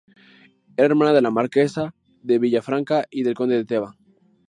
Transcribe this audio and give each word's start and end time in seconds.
Era 0.77 0.87
hermana 0.87 1.13
de 1.13 1.21
la 1.21 1.29
marquesa 1.29 1.93
de 2.23 2.39
Villafranca 2.39 3.05
y 3.11 3.21
del 3.21 3.35
conde 3.35 3.57
de 3.57 3.65
Teba. 3.65 3.95